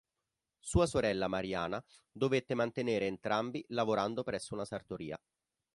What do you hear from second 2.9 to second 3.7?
entrambi